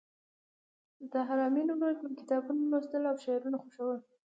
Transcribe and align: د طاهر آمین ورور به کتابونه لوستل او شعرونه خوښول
د 0.99 1.01
طاهر 1.13 1.37
آمین 1.47 1.67
ورور 1.71 1.95
به 2.01 2.09
کتابونه 2.19 2.61
لوستل 2.71 3.03
او 3.09 3.15
شعرونه 3.23 3.57
خوښول 3.61 3.99